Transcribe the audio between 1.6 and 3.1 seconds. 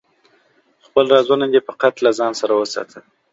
فقط له ځانه سره وساته